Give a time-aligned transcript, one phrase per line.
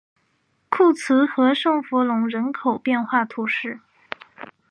[0.67, 3.81] 库兹和圣弗龙人口变化图示